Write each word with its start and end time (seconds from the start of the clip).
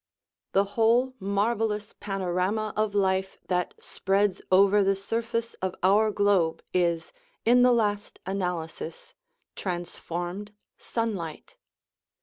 The 0.53 0.63
whole 0.63 1.13
marvellous 1.19 1.93
panorama 1.93 2.73
of 2.75 2.95
life 2.95 3.37
that 3.49 3.75
spreads 3.79 4.41
over 4.51 4.83
the 4.83 4.95
surface 4.95 5.53
of 5.61 5.75
our 5.83 6.09
globe 6.09 6.63
is, 6.73 7.13
in 7.45 7.61
the 7.61 7.71
last 7.71 8.17
analysis, 8.25 9.13
trans 9.55 9.99
formed 9.99 10.53
sunlight. 10.75 11.55